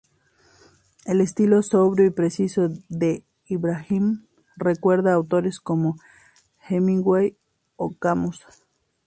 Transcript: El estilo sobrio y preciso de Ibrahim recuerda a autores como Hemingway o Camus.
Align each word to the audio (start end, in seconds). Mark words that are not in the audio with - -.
El 1.05 1.21
estilo 1.21 1.61
sobrio 1.61 2.07
y 2.07 2.09
preciso 2.09 2.69
de 2.89 3.23
Ibrahim 3.45 4.25
recuerda 4.57 5.11
a 5.11 5.13
autores 5.13 5.59
como 5.59 5.95
Hemingway 6.69 7.37
o 7.75 7.95
Camus. 7.95 8.41